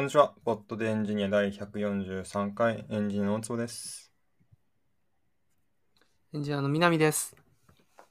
[0.00, 0.32] こんにちは。
[0.46, 4.10] ポッドでエンジニア第143回エンジニアの大坪です。
[6.32, 7.36] エンジニアの南です。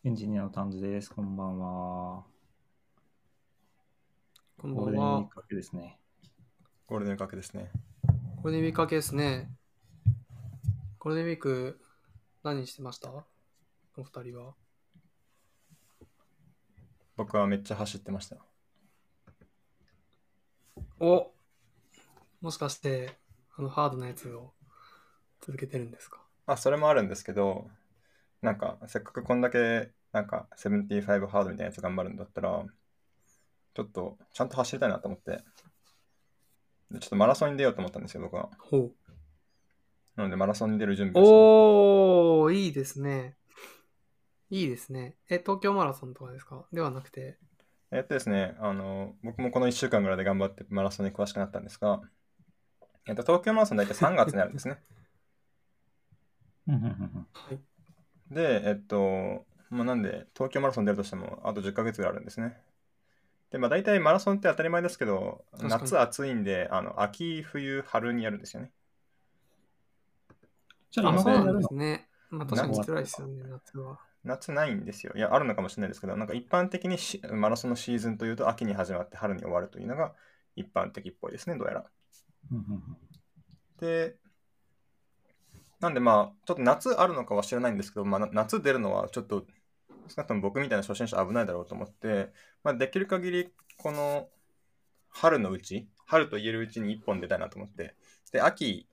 [0.04, 1.10] エンジニアのタンジです。
[1.10, 2.26] こんばんは。
[4.62, 5.24] こんばんゴールデンウィーは。
[5.30, 5.98] ク明けですね。
[6.86, 7.72] ゴールデンウィーク明けですね。
[8.06, 9.50] ゴールデンウィーク明けですね。
[11.00, 11.82] ゴールデンウィーク
[12.44, 13.10] 何してました？
[13.10, 14.54] お二人は。
[17.18, 18.38] 僕はめっちゃ走ってました。
[21.00, 21.32] お
[22.42, 23.18] もしかして、
[23.58, 24.54] あのハードなやつを
[25.42, 26.22] 続けてるんですか？
[26.46, 27.68] あ、それもあるんですけど、
[28.42, 32.66] なんか、せっかくこんだけ、なんか、75ハードみたいなやつ頑張るんだったら、
[33.74, 35.44] ちょっと、ちゃんと走りたいなと思って、
[36.92, 38.50] でちょっとマラソンに出ようと思ったんですよ、僕は。
[38.58, 38.96] ほう。
[40.16, 43.36] なので、マラソンに出る準備をしておー、いいですね。
[44.50, 45.16] いいですね。
[45.30, 46.66] え、東京マラソンとかですか？
[46.74, 47.38] ではなくて。
[47.92, 52.02] えっとですね、あの、僕もこの1週間ぐらいで頑張ってマラソンに詳しくなったんですが、
[53.08, 54.82] えっと、東京マラソン大体3月にあるんですね。
[56.68, 57.60] うんうんうんうんはい。
[58.32, 62.58] で、えっと、まあ、なんで、東京マラソン出るとしても、あと10ヶ月ぐらいあるんですね。
[63.52, 68.72] で、まあ、大体マラソンって当たり前ですけど、夏暑いんで、あの、秋、冬、春にやるんですよね。
[70.92, 72.08] あ、じゃあ今からやるのですね。
[72.30, 74.00] まあ確かに辛いですよね、夏は。
[74.24, 75.14] 夏ないんですよ。
[75.16, 80.14] いや、あるのかもしれないですけど、なんか一般的にしマラソンのシーズンというと、秋に始まって春に終わるというのが
[80.56, 81.86] 一般的っぽいですね、どうやら。
[83.80, 84.16] で、
[85.80, 89.46] なんでまあ、ちょっと夏あるのかは知らないんですけど、まあ、夏出るのはちょっと、
[90.08, 92.34] 少なくとも僕みたいな初心者危ないだろうと思って、
[92.64, 94.28] まあ、できる限り、この
[95.10, 97.96] 春のうち、春と言えるうちに1本出たいなと思って、
[98.32, 98.88] で、秋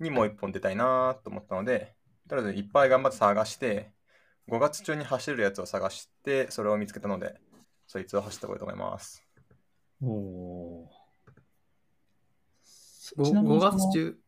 [0.00, 1.94] にもう1本出たいなと思ったので、
[2.28, 3.90] とりあえずいっぱい頑張って探して、
[4.48, 7.40] 5月中に走れるやつを探して、それを見つけたので、
[7.86, 9.24] そいつを走ってこいと思います。
[10.02, 10.97] おー
[13.16, 14.18] 5, ちなみに5その月中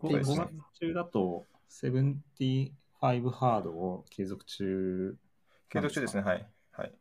[0.00, 1.46] ？5そうですね月中だと、
[1.82, 5.16] 75ハードを継続中。
[5.68, 6.48] 継続中ですね、はい。
[6.72, 6.92] はい。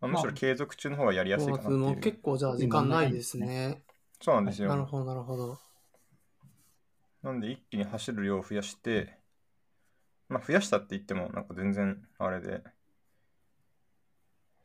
[0.00, 1.78] まあ、むしろ継続中の方がやりやすい5かなっていう。
[1.78, 3.82] 月も結構じゃあ時間ないですね。
[4.20, 4.68] そうなんですよ。
[4.68, 5.58] なるほど、なるほど。
[7.22, 9.18] なんで一気に走る量を増やして、
[10.28, 12.62] まあ増やしたって言ってもなんか全然あれで、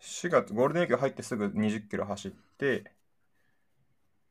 [0.02, 2.92] 4月、ゴールデンウィーク入ってすぐ20キロ走って、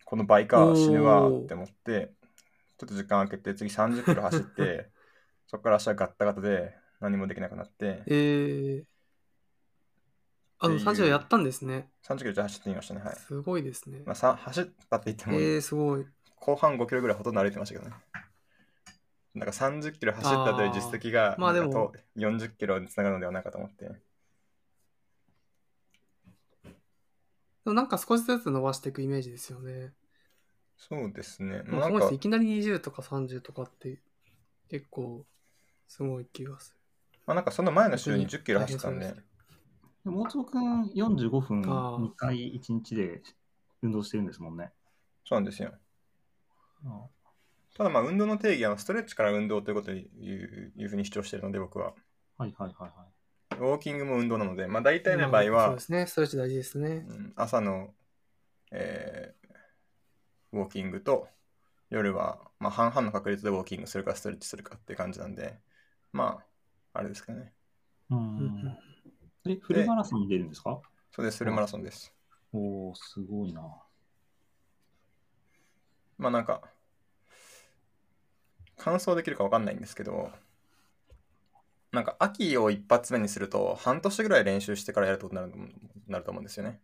[0.04, 2.12] この倍か死ぬわって思って、
[2.78, 4.88] ちょっと時間空けて次30キロ走って、
[5.46, 8.84] そこから足はガッタガタで何もできなくなって、えー、
[10.58, 11.90] あの、っていう30やったんですね。
[12.04, 13.00] 30キロじゃ走ってみましたね。
[13.02, 13.16] はい。
[13.16, 14.02] すごいですね。
[14.06, 16.06] まあ、さ走ったって言っても、えー、すごい。
[16.36, 17.96] 後半5キロぐらいほとんど歩いてましたけどね。
[19.34, 23.90] なんか30キロ走ったという実績が、まあでもなんかと40キロにつながるのではないかと思って。
[27.68, 29.92] もなんか少しずつ伸ばしていくイメージですよね。
[30.76, 31.62] そうですね。
[31.66, 33.98] まあ、なんいきなり20とか30とかって
[34.70, 35.24] 結構
[35.88, 36.74] すごい気がす
[37.26, 39.14] まあ、なんかその前の週に10キロ走ったんでで、
[40.04, 43.22] でも大坪くん45分あー2回1日で
[43.82, 44.70] 運動してるんですもんね。
[45.26, 45.72] そうなんですよ。
[46.84, 47.08] あ
[47.76, 51.92] ただまあ運動の定義はストレッチから運動ということをいういうふうに主張しているので僕は。
[52.38, 53.17] はいはいはいはい。
[53.58, 55.10] ウォーキングも運動なので、まあ大る。
[55.10, 56.06] 体の場合はそうで、すね。
[56.06, 57.06] ストレッチ大事ですね。
[57.06, 57.32] うん。
[57.36, 57.94] 朝の、
[58.72, 59.38] えー
[60.52, 61.28] ウォーキングと
[61.91, 65.58] 夜は、まあ、半々の確率でウォーキングするかストレッチするかって感じなんで、
[66.12, 66.44] ま
[66.94, 67.54] あ、あれですかね。
[68.10, 68.78] うん。
[69.60, 70.48] フルマラソンに出るん。
[70.48, 70.80] ですか
[71.10, 72.14] そうです、フルマラソンです。
[72.52, 73.62] おー、すごいな。
[76.18, 76.44] まあなん。
[76.44, 76.62] か、
[78.78, 79.64] 完走できるかわかん。
[79.66, 79.80] ないん。
[79.80, 80.32] ですけど、
[81.93, 85.71] なんか秋を一発目にすると半年ぐらい練習してからやることになると思う
[86.10, 86.81] なると思うんですよね。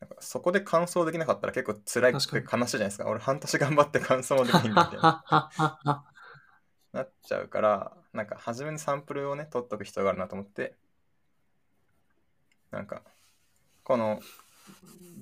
[0.00, 3.08] なんかそこで完走できなかったら結構辛いくて確悲しいじゃないですか。
[3.08, 6.04] 俺半年頑張って完走もできないんだみたいな。
[6.92, 10.74] なっちゃうから、なんか初めにサンプルをね、取っとく必要があるなと思って、
[12.70, 13.02] なんか、
[13.82, 14.20] この、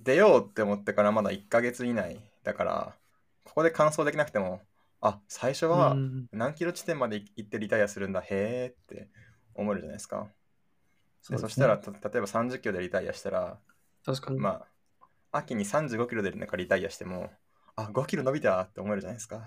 [0.02, 2.96] 出ようって思ってからまだ1ヶ月以内だから、
[3.44, 4.62] ここで完走できなくても、
[5.00, 9.08] あ、最初はうん何キロ地点まで行ってリタイアするんだ、へーって
[9.54, 10.28] 思えるじゃないですか。
[11.28, 13.58] でそしたら、た例えば30キロでリタイアしたら、
[14.04, 14.40] 確かに。
[14.40, 14.66] ま
[15.32, 17.30] あ、秋に35キロでなんかリタイアしても、
[17.76, 19.42] あ、5キロ伸びたって思えるじゃないですか。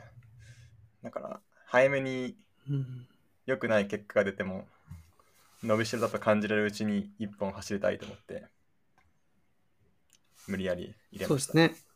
[1.04, 2.38] だから、早めに
[2.70, 3.08] うん
[3.46, 4.68] 良くない結果が出ても、
[5.64, 8.46] 伸びしろだと感じられるうちに1本走りたいと思って、
[10.48, 11.54] 無理やり入れました。
[11.54, 11.93] そうですね。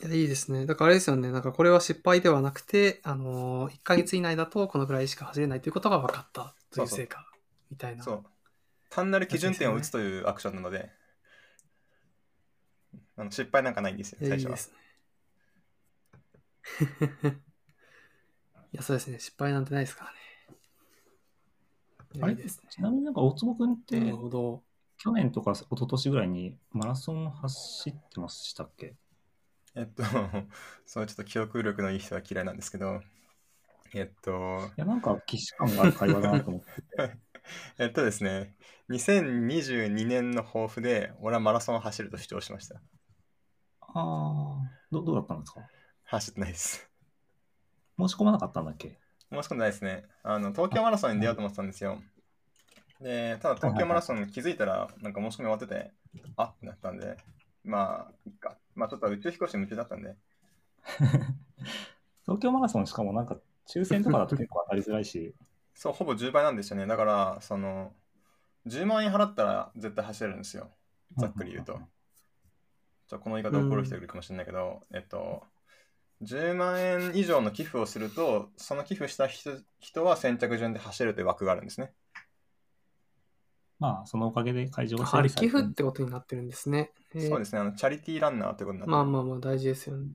[0.00, 0.64] いや、いいですね。
[0.64, 1.30] だからあれですよね。
[1.32, 7.24] なんかこれは失敗ではなくて、あのー、1ヶ月以内だとこのぐらいしか走れないということが分かったという成果
[7.70, 8.04] みたいな。
[8.04, 8.24] そう。
[8.90, 10.90] 単なる基準点を打つというアクションなので、
[13.16, 14.50] あの失敗なんかないんですよ、最初は。
[14.50, 14.78] いいですね。
[18.72, 19.18] いや、そうですね。
[19.18, 20.18] 失敗なんてないですからね。
[22.22, 22.32] あれ？
[22.34, 22.68] いいですね。
[22.70, 24.62] ちなみになんか大坪君ってなるほど。
[24.98, 28.96] 去年とか一昨年ぐらいにマラソン走ってましたっけ？
[29.78, 30.02] えっと、
[30.86, 33.00] そうちょっと記憶力のいい人は嫌いなんですけど、
[33.94, 36.68] えっと、いや、なんか既視感がある会話だなと思って。
[37.78, 38.56] えっとですね、
[38.88, 42.82] 2022年の抱負で、俺はマラソンを走ると主張しました。
[43.80, 45.60] ああ、どどうだったんですか？
[46.04, 46.90] 走ってないです。
[47.98, 48.98] 申し込まなかったんだっけ？
[49.30, 50.04] 申し込んでないですね。
[50.24, 52.02] あの、東京マラソンに出ようと思ってたんですよ。
[53.00, 55.92] で、ただ東京マラソン気づいたら、なんか申し込み終わってて、
[56.36, 57.16] あってなったんで、
[57.68, 58.56] まあ、いっか。
[58.74, 60.16] まあ、ちょっと宇宙飛行士夢中だったんで、
[62.24, 63.38] 東京マラソンしかもなんか
[63.68, 65.34] 抽選とかだと結構当たりづらいし、
[65.74, 66.86] そう、ほぼ10倍なんですよね。
[66.86, 67.94] だから、その、
[68.66, 70.70] 10万円払ったら絶対走れるんですよ。
[71.16, 71.78] ざっくり言うと。
[73.06, 75.42] ちょこの言い方怒る人いるかもしれないけど、えっと、
[76.22, 81.92] 10万円以上の寄付をすると、その寄付した人人は先着順で走るという枠があるんですね。
[83.78, 86.92] まあ、そのおかげで会場がやはり整備されて寄付ってことになってるんですね。
[87.14, 90.12] えーそうですね、あのチャリティーランナーということになってまあまあまあ大事ですよね。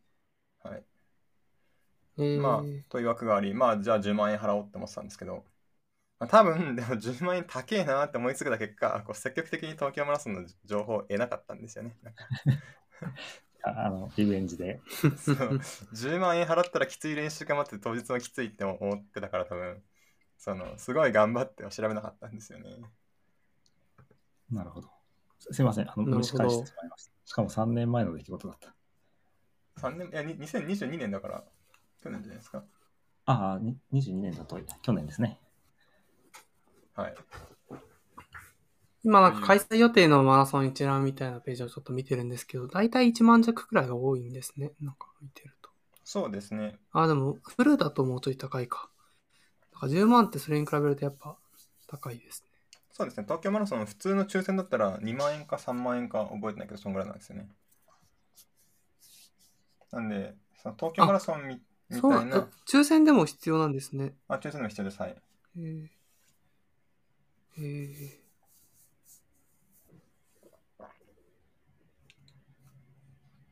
[0.64, 0.86] はい
[2.18, 5.46] えーまあ、という枠があり、まあ、じゃあ10万円払おうって思ってたんですけど、
[6.20, 11.98] まあ、多分、 でも10万円高えなって思いついた結果、こう積極的に東京マラソンの情報を得なかったんですよね。
[13.64, 14.82] あ あの、リベンジで。
[15.18, 15.60] そう
[15.94, 19.84] 10万円払ったらきつい練習が待って当日もきついって思ってたから多分、
[20.38, 22.70] その、すごい頑張っては調べなかったんですよね。
[24.54, 24.90] なるほど。
[25.40, 27.12] すすいません、あの、蒸し返してしまいました。
[27.26, 28.76] しかも3年前の出来事だった。
[29.82, 31.44] 3年、いや、に2022年だから、
[32.02, 32.64] 去年じゃないですか。
[33.26, 35.40] ああ、に22年だと去年ですね。
[36.96, 37.16] はい。
[39.06, 44.72] 今なんか開催予定のマラソン一覧みたいなページをちょっと見てるんですけど、大体1万弱くらいが多いんですね。
[44.80, 45.70] なんか見てると。
[46.06, 46.78] そうですね。
[46.92, 48.90] あ、でもフルだともうちょい高いか。
[49.74, 51.38] だから10万ってそれに比べるとやっぱ
[51.88, 52.53] 高いですね。
[52.94, 53.24] そうですね。
[53.24, 57.50] 東京マラソン、普通の抽選だったら2万円か3万円か覚えてないけど、そんぐらいなんですよね。
[59.92, 61.60] なんで、その東京マラソンみ
[61.90, 64.14] みそうえたいな、抽選でも必要なんですね。
[64.28, 65.02] あ、抽選でも必要です。
[65.02, 65.16] はい。
[65.58, 65.88] えー、
[67.58, 68.10] えー、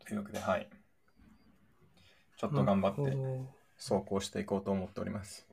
[0.05, 0.69] というわけで、はい。
[2.37, 5.47] ちょっと頑張ってなるほど走行していこうと思っております。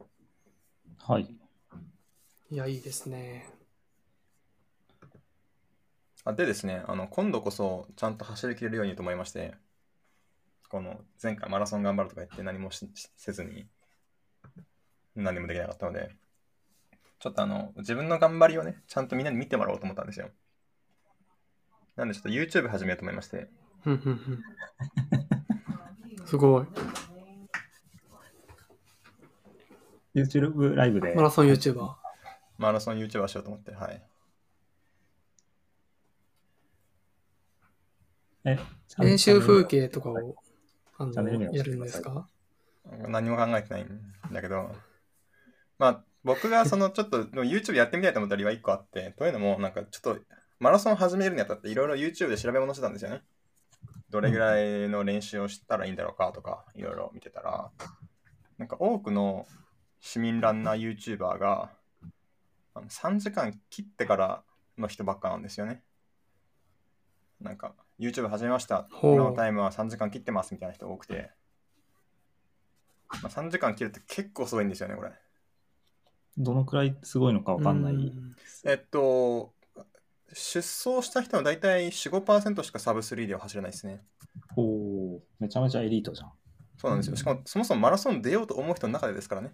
[0.99, 1.23] はい。
[2.51, 3.58] いや、いいですね。
[6.29, 9.55] あでですね、あの今度こそちゃんと走りきれるようにと思いまして、
[10.69, 13.67] この前回マラソン頑張るとか言って何もせずに
[15.17, 16.11] 何もできなかったので、
[17.19, 20.29] ちょっとあの自分の頑張りをね、ちゃんとみんなに見てもらおうと思ったんですよ。
[21.97, 23.49] なんでちょっと YouTube 始めようと思いまして、
[23.83, 24.45] ふんふんふん
[26.27, 26.67] すごい。
[30.15, 31.15] YouTube ライブで。
[31.15, 31.95] マラソン YouTuber。
[32.59, 34.03] マラソン YouTuber しようと思って、はい。
[38.45, 38.59] え
[38.99, 40.37] 練習風景とかを
[40.97, 41.13] あの
[41.53, 42.27] やるんですか？
[43.09, 43.89] 何も考えてないん
[44.33, 44.75] だけど、
[45.79, 50.19] まあ僕がそのちょっと YouTube やってみたいと思った理由は1個あって、というのもなんかちょっと
[50.59, 53.23] マラソン始めるにあたっていろいろ YouTube で調べ物してたんですよね。
[54.11, 57.71] どれぐらいの練習をしたらいいんだろうかとかいろいろ見てたら、
[58.57, 59.47] なんか多くの
[60.01, 61.71] 市民ランナー YouTuber が
[62.75, 64.43] あの3時間切ってから
[64.79, 65.83] の人ばっかなんですよね。
[67.41, 68.89] なんか YouTube 始めました。
[69.03, 71.31] 今のタイムは3時間切ってますみたいな人多くて。
[73.23, 75.13] まあ、3時間切るって結構すごいんですよね、これ。
[76.37, 77.95] どのくらいすごいのかわかんない。
[77.95, 79.53] うんえっと、
[80.33, 84.05] 出走した人は大体4、5%しかサブ3では走れないですね。
[84.57, 86.33] おーめちゃめちゃエリートじゃん。
[86.77, 87.17] そうなんですよ。
[87.17, 89.53] しかも、そもそもマラソン出ようと思う人の中でですからね。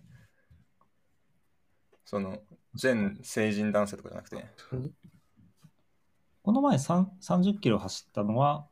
[2.04, 2.42] その、
[2.74, 4.44] 全成人男性とかじゃなくて。
[6.44, 8.66] この前3 30キロ走ったのは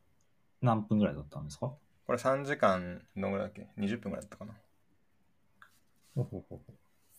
[0.61, 1.73] 何分ぐらいだったんですか？
[2.07, 4.53] これ3時間、どのぐらいだっけ ?20 分ぐらいだったかな。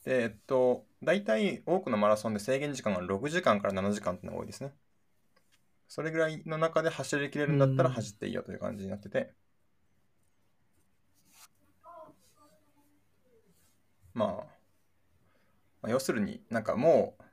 [0.05, 4.73] で、えっと、大体多くのマラソンで制限時間が6時間から7時間ってのが多いですね。
[5.87, 9.33] それぐらいの中で走りきれるんだったらうん走っていいよという感じになってて。
[14.13, 14.27] まあ、
[15.81, 17.23] まあ要するになんかもう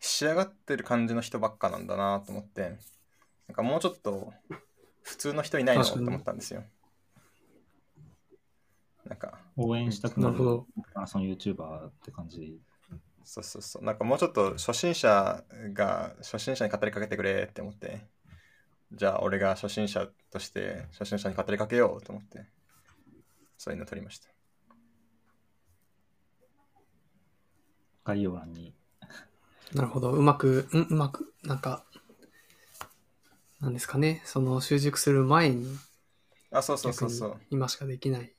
[0.00, 2.78] 仕上がってる感じの人ばっかなんだなと思って、
[3.48, 4.32] なんかもうちょっと
[5.02, 6.64] 普通の人いないのって確かに思ったんですよ。
[9.04, 10.38] なんか、応援したくなる
[10.94, 12.60] マラソン YouTuber って感じ
[13.26, 13.84] そうそうそう。
[13.84, 18.06] なんかもうちょっと初心者が初心者に語りかけてくれって思って、
[18.92, 22.46] じゃあ俺が初心者として初心者に語りかけようと思って、
[23.58, 24.28] そういうの取りました。
[28.04, 28.74] 概要欄に。
[29.74, 30.10] なるほど。
[30.12, 31.84] うまく、うん、うまく、なんか、
[33.60, 34.22] なんですかね。
[34.24, 35.66] その習熟する前に、
[36.50, 37.40] あ、そうそうそうそう。
[37.50, 38.32] 今しかできない。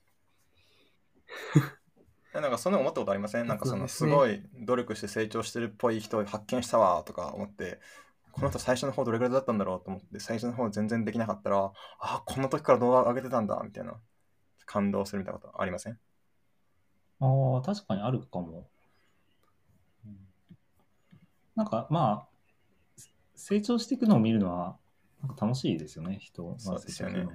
[2.34, 3.46] えなんかそんなの思ったことありません？
[3.46, 7.80] なんかそのすごい努力して成長してるっぽい人を発見したわとか思って、
[8.32, 13.94] この人最初の方どれぐらいだったんだろうと思って、最初の方全然できなかったら、あ、この時から動画上げてたんだみたいな
[14.66, 15.98] 感動するみたいなことありません？
[17.20, 18.68] ああ、確かにあるかも。
[21.58, 22.28] うんなんかまあ、
[23.34, 24.76] 成長していくのを見るのは
[25.22, 27.26] なんか楽しいですよね、人がそうですよね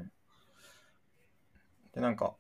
[1.94, 2.36] で、なんか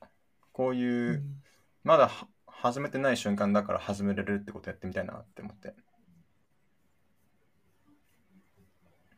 [0.51, 1.43] こういう、うん
[1.85, 5.75] まだは始めてない瞬間だから始めれるってことやってみたいなって思って。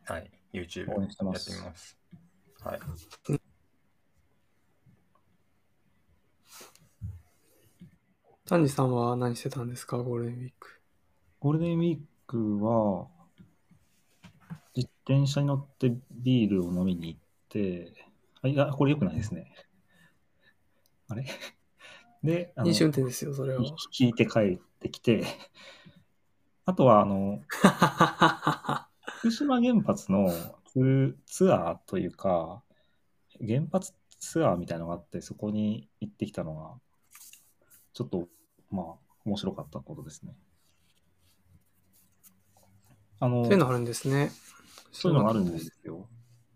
[0.05, 1.95] はい、YouTube やってますみます。
[2.63, 2.79] はい。
[8.47, 9.97] 丹治さんは何してたんですか？
[9.97, 10.81] ゴールデンウィーク。
[11.39, 13.07] ゴールデンウィークは、
[14.75, 17.93] 自転車に乗ってビールを飲みに行って、
[18.41, 19.53] あいや、これ良くないですね。
[21.07, 21.25] あれ？
[22.23, 23.63] で、あの飲酒運転ですよ、それは。
[23.99, 25.23] 引いて帰ってきて、
[26.65, 27.43] あとは、あの、
[29.19, 30.31] 福島原発の
[30.65, 32.63] ツツアーというか、
[33.39, 36.79] 原発ツアーみたいなのがあって、そこに行ってきたのが、
[37.93, 38.27] ちょっと、
[38.71, 40.35] まあ、面白かったことですね。
[43.19, 44.31] あの、そういうのあるんですね。
[44.91, 46.07] そういうのがあるんですよ。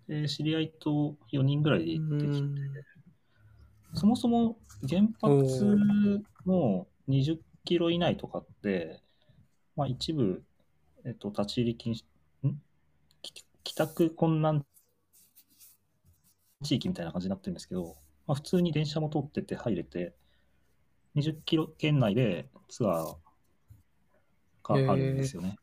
[0.07, 2.55] で、知り合いと4人ぐらいでう行ってきて、ん
[3.93, 5.65] そもそも原発
[6.45, 7.33] の20
[7.65, 9.01] キロ以内とかって、
[9.75, 10.43] まあ一部、
[11.05, 12.03] えっと、立ち入り禁止、
[12.47, 12.61] ん？
[13.21, 14.65] き帰宅困難
[16.63, 17.97] 地域みたいな感じになってるんですけど、
[18.27, 20.13] まあ普通に電車も通ってて入れて、
[21.15, 23.15] 20キロ圏内でツアー
[24.63, 25.57] があるんですよね。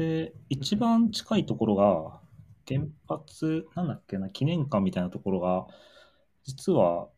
[0.00, 2.22] で、一番近いところが、
[2.66, 5.66] 原発、なんだっけな、記念館みたいなところが、
[6.42, 7.10] 実は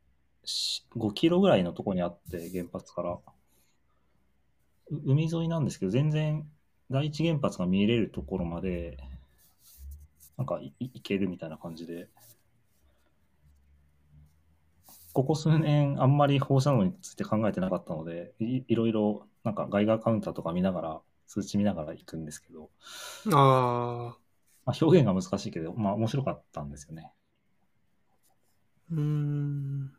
[0.45, 3.13] し5キロぐらいのところにあって、原発から。
[4.91, 6.45] う海沿いなんですけど、全然
[6.91, 8.99] 第一原発が見れるところまで、
[10.37, 12.09] なんかい行けるみたいな感じで。
[15.13, 21.01] ここ数年、あんまり放射能について考えてなかったので、いいろいろ、なんかガイガーカウンターとか見ながら、
[21.33, 22.69] 数値見ながら行くんですけど、
[23.33, 24.19] ああ、
[24.67, 27.11] まあ、表現が難しいけど、まあ面白かったんですよね。
[28.91, 29.93] うーん。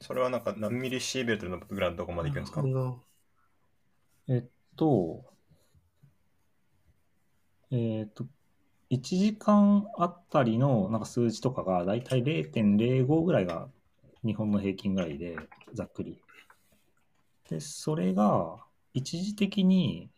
[0.00, 2.62] それはなんか何ミリシーベルトのぐらいのどこまで行くんですか？
[4.28, 4.46] えっ
[4.76, 5.24] と、
[7.70, 8.26] えっと、
[8.88, 13.68] 1時間あたりのなんか数値とかがだいたい0.05ぐらいが
[14.24, 15.36] 日本の平均ぐらいで、
[15.74, 16.23] ざっくり。
[17.48, 20.10] で、それが一時的に、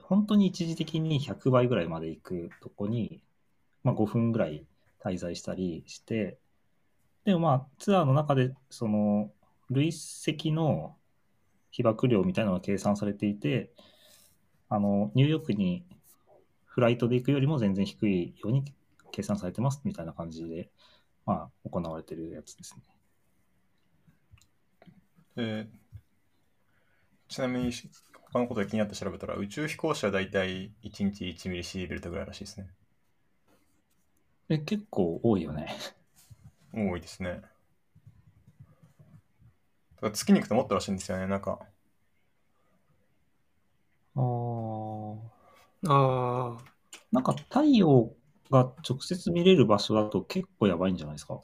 [0.00, 3.22] 本当に一時的に100倍ぐらいまで行くとこに、
[3.82, 4.64] まあ、5分ぐらい
[5.02, 6.38] 滞在したりして、
[7.24, 9.30] でもまあツアーの中でその
[9.70, 10.96] 累積の
[11.70, 13.70] 被爆量みたいなのが計算されていて、
[14.68, 15.84] あの、ニューヨークに
[16.64, 18.64] フライトで行くよりも全然低いように
[19.10, 20.70] 計算されてますみたいな感じで、
[21.26, 22.82] まあ、行われてるやつですね。
[25.36, 25.68] え
[27.28, 27.72] ちなみに
[28.32, 32.68] 他のことで気になって調べたら宇宙飛行士はだいたい1日1ミリシーベルトぐらいらしいですね。
[34.48, 35.68] え、結構多いよね。
[36.72, 37.42] 多いですね。
[39.96, 41.26] だから月に行くともっとらしいんですよね。
[41.26, 41.58] なんか、
[44.16, 45.38] ああ。
[45.88, 46.64] ああ、
[47.12, 48.12] なんか太陽
[48.50, 51.40] が直接見れる場所だと結構やばいんじゃないですか。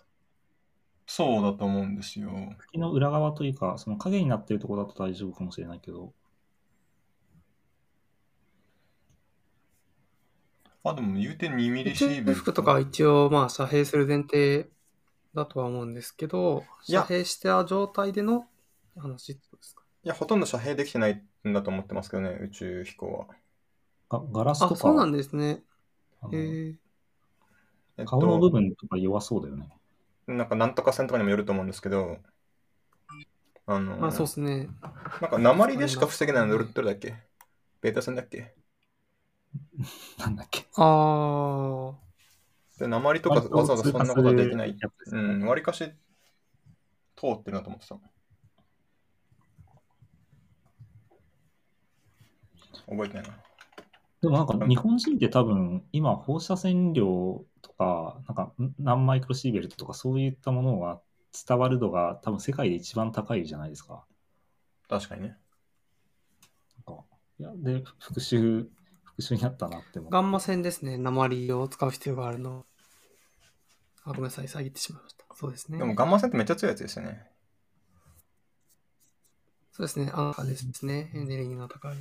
[1.17, 2.29] そうだと思うんですよ。
[2.59, 6.13] 月の裏側というか、その影になってるところだと大丈夫かもしれないけど。
[10.83, 12.33] あ、でも言うて2ミリ宇シーベルト。
[12.33, 14.69] 宙服とかは一応まあ遮蔽する前提
[15.35, 18.49] だとは思うんですけど、遮蔽した状態での
[18.97, 19.85] 話ってことですか？
[20.03, 23.27] いや、ほとんど遮蔽できてないんだと思ってますけどね、宇宙飛行は。
[24.19, 25.63] がガラスとあ、か、そうなんですね。
[26.33, 26.75] え。
[27.97, 29.71] えっと顔の部分とか弱そうだよね。
[30.27, 32.19] なんかなんとか線とかにもよると思うんですけど、
[33.67, 34.69] あの、まあそうですね。
[35.21, 37.15] なんか鉛でしか防げないのどれだっけ？
[37.81, 38.55] ベータ線だっけ？
[40.19, 40.61] なんだっけ？
[42.79, 44.77] で鉛とかわざわざそんなことはできない。
[45.13, 45.79] うん、わりかし
[47.17, 47.97] 通ってるなと思ってた。
[52.87, 53.35] 覚えてないな。
[54.25, 61.03] でもなんか日本人って多分今放射線量とか、なんか何マイクロシーベルトとかそういったものが
[61.47, 64.07] 伝わる度が多分世界で一番高いじゃないですか。
[64.89, 65.37] 確かにね。
[66.87, 67.05] なんか
[67.39, 68.67] いやで、復習、
[69.03, 70.11] 復習になったなって思う。
[70.11, 70.97] ガンマ線ですね。
[70.97, 72.65] 鉛を使う必要があるの。
[74.05, 74.49] あ、ごめんなさい。
[74.49, 75.27] 遮ってしまいました。
[75.35, 75.77] そうですね。
[75.77, 77.27] でもガンマ線ってめっちゃ強いやつですよね。
[79.73, 80.11] そうですね。
[80.15, 81.11] アンカーですね。
[81.15, 81.97] エネルギーの高い。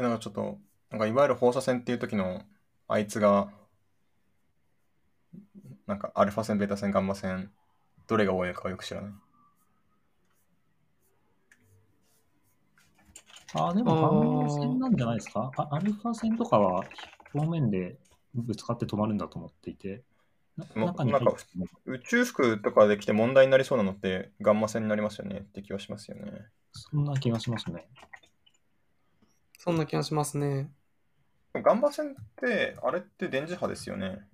[0.00, 0.58] で、なんかちょっと、
[0.90, 2.42] なんかいわゆる放射線っていう時の
[2.88, 3.50] あいつが、
[5.86, 7.50] なんかアルファ線、ベータ線、ガンマ線、
[8.06, 9.12] どれが多いのかはよく知らない。
[13.52, 15.50] あ、でもガンマ線なんじゃないですか？
[15.56, 16.84] あアルファ線とかは
[17.34, 17.98] 表面で
[18.34, 20.02] ぶつかって止まるんだと思っていて、
[20.56, 21.34] なも中になんか
[21.84, 26.46] 宇宙服とかで来て問題になりそうなのってガンマ線になりますよねって気はしますよね。
[26.72, 27.86] そんな気がしますね。
[29.62, 30.72] そんな気がしますね。
[31.52, 34.26] ガンマ線って、あれって電磁波ですよね。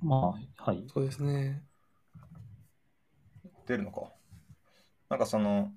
[0.00, 0.86] まあ、はい。
[0.90, 1.62] そうですね。
[3.66, 4.10] 出るのか。
[5.10, 5.70] なんかその、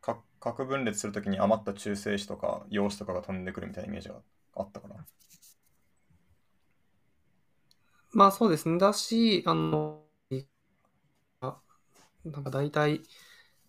[0.00, 4.16] か核分裂するときに余った中性子とか陽子とかが飛んでくるみたいなイメージが
[4.56, 4.96] あったから。
[8.10, 8.78] まあそうですね。
[8.78, 10.02] だし、あの、
[11.40, 11.60] あ
[12.24, 13.02] なんか大体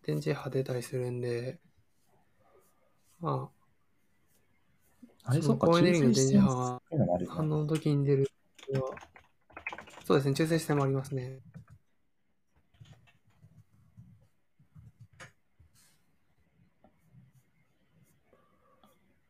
[0.04, 1.60] 電磁波出たりするんで、
[3.20, 3.50] ま
[5.24, 8.28] あれ、そそうっか、高エネルギーの中性子電磁波がっていうのがあるよあ、ね反応の時に出る
[10.06, 10.34] そうですね。
[10.36, 11.40] 中性子線もありますね。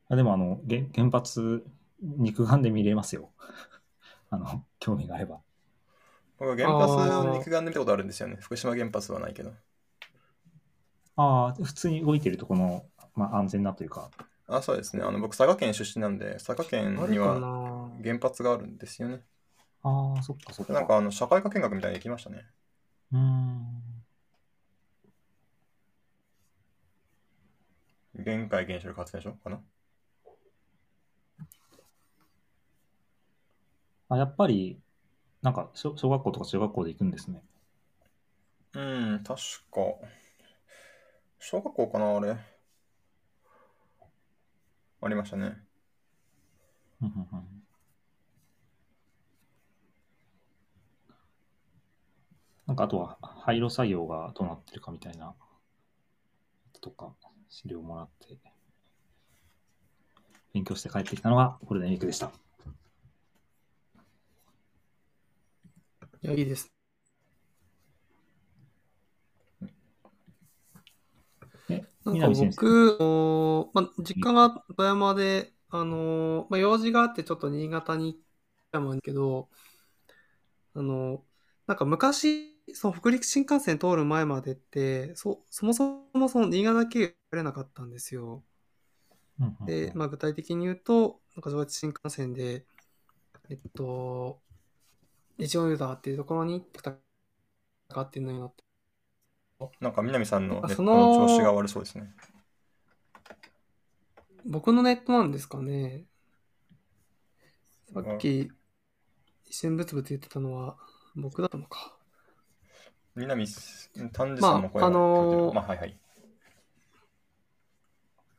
[0.10, 1.66] あでも、あの、原原発、
[2.02, 3.32] 肉眼で見れますよ。
[4.30, 5.42] あの、興味があれば。
[6.38, 8.38] 僕は原発を肉眼で見たことあるんですよね。
[8.40, 9.54] 福島原発はないけど。
[11.16, 14.10] ああ、普通に動いてるとこの、まあ、安全なというか。
[14.48, 15.04] あ、そうですね。
[15.04, 19.22] あの僕、佐賀県出身なんで、佐賀県にはな原発があるんですよね。
[19.84, 20.74] ああ、そっかそっか。
[20.74, 22.46] なんかあの社会科見学みたいに行きましたね。
[23.12, 23.84] うーん。
[28.16, 29.62] 限界原子力発電所かな。
[34.10, 34.80] あ、やっぱり、
[35.42, 37.44] なんか小、小学校とか中学校で行くんですね。
[38.74, 39.82] うん、確か。
[41.46, 42.38] 小学校かな、あれ。
[45.02, 45.58] ありましたね。
[47.02, 47.64] うんうんうん
[52.66, 55.36] なんかあとは廃炉作業がどうなってるかみたいな
[56.80, 57.14] とか
[57.50, 58.38] 資料をもらって
[60.54, 62.32] 勉強して帰ってきたのがゴールデンウィークでした。
[66.22, 66.83] いや、いいです。
[72.06, 72.28] なんか。
[72.30, 78.20] 僕、まあ、実家が富山で、あのまあ、用事があってちょっと新潟に行っ
[78.72, 79.50] たんですけど、
[80.76, 81.24] あの、
[81.68, 88.44] なんか昔、その北陸新幹線通る前までって、そ、そもそもその新潟経由来れなかったんですよ。
[89.40, 92.66] うんうんうんで、まあ、具体的に言うと、なんか上越新幹線で、
[93.50, 94.42] えっと、
[95.38, 96.82] 一応ユーザーっていうところに行った
[97.94, 98.64] かっていうのになって、
[99.80, 102.14] なんか南さんのネットのの調子が悪そうですね。
[104.46, 106.06] 僕のネットなんですかね。
[107.94, 108.52] さっき、
[109.46, 110.78] 一瞬ブツブツ言ってたのは
[111.16, 111.98] 僕だったのか。
[113.16, 116.00] 南す、丹治さんの声がまああのーまあ、はいはい。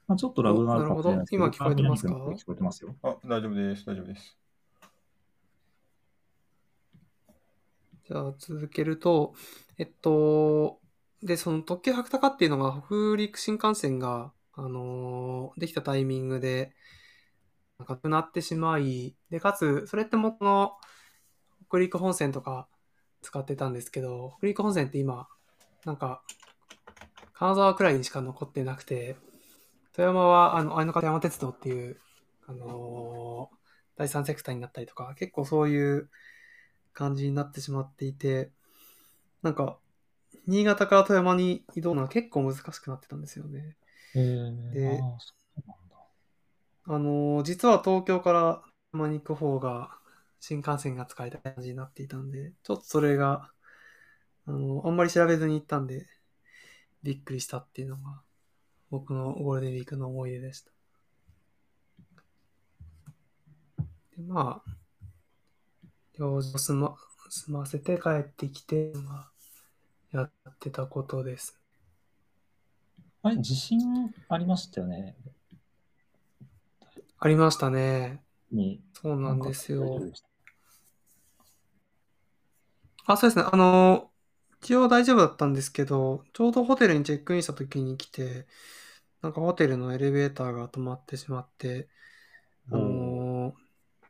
[0.06, 2.14] まあ、ちょっとラグがあるかもしれないですけなるほど今聞こえてますか？
[2.14, 2.96] 聞こえてますよ。
[3.02, 4.36] あ、大丈夫です、大丈夫です。
[8.06, 9.32] じゃあ続けると、
[9.78, 10.78] えっと、
[11.24, 16.72] で、その特急白鷹っていうのが北陸新幹線が、あのーできたタイミングで、
[17.78, 20.74] なくなってしまい、で、かつ、それって元の
[21.68, 22.68] 北陸本線とか
[23.22, 25.26] 使ってたんですけど、北陸本線って今、
[25.86, 26.22] なんか、
[27.32, 29.16] 金沢くらいにしか残ってなくて、
[29.94, 31.96] 富山は、あの、愛の方山鉄道っていう、
[32.46, 33.56] あのー
[33.96, 36.10] 第三セクターになったりとか、結構そういう
[36.94, 38.50] 感じになってしまっていて、
[39.42, 39.78] なんか、
[40.46, 43.76] 新潟から富山に移動のは結構難しくなってたんですよね。
[44.14, 45.00] えー、で
[46.86, 49.98] あのー実は東京から富山に行く方が
[50.46, 53.50] 新幹線が使えた感じになっていたんで、ちょっとそれが、
[54.46, 56.06] あのあんまり調べずに行ったんで、
[57.02, 58.20] びっくりしたっていうのが、
[58.90, 60.70] 僕のゴールデンウィークの思い出でした。
[64.18, 64.70] で、まあ、
[66.18, 66.94] 用事を済ま
[67.30, 69.32] 済ませて帰ってきて、まあ、
[70.18, 71.58] やってたことです。
[73.22, 75.16] あれ、地震ありましたよね？
[77.18, 78.22] ありましたね。
[78.52, 78.80] に。
[78.92, 80.00] そうなんですよ
[83.06, 83.44] あ、そうですね。
[83.50, 84.10] あの、
[84.62, 88.46] 一応大丈夫だったんですけど、ちょうどホテルにチェックインした時に来て、
[89.22, 91.88] なんかホテルのエレベーターが止まってしまって、
[92.70, 93.54] あのー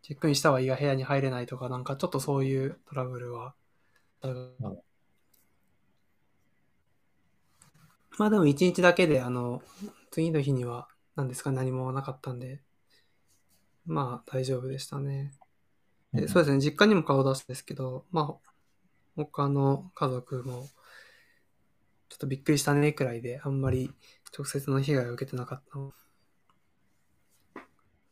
[0.02, 3.54] チェックインしたはいいが部屋に入れないとか、なんかちょっとそういうトラブルは。
[8.18, 9.62] まあでも一日だけで、あの、
[10.10, 12.62] 次の日には、何ですか、何もなかったんで、
[13.86, 15.32] まあ大丈夫でしたね。
[16.12, 18.50] でそうですね、実家にも顔出すんですけど、まあ、
[19.16, 20.68] 他の家族も、
[22.08, 23.92] ちょっとびっくりしたねくらいで、あんまり
[24.36, 25.92] 直接の被害を受けてなかったの。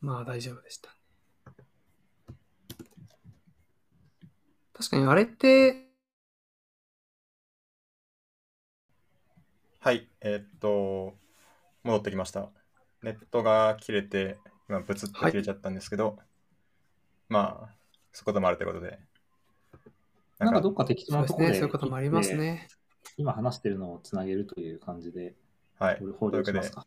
[0.01, 0.97] まあ大丈夫でした。
[4.73, 5.92] 確かにあれって、
[9.85, 11.13] はい、えーっと、
[11.83, 12.51] 戻ってきました。
[13.03, 16.21] ネットが切れて、今、ブツッと切れちゃったんですけど、
[17.29, 17.75] まあ、
[18.13, 19.01] そういうこともあるということで。
[20.39, 22.69] なんかどっか適当そうですね、なところで、そういうこともありますね。
[23.17, 25.35] 今話してるのをつなげるという感じで、
[25.81, 26.87] はい、いうわけで流します、か？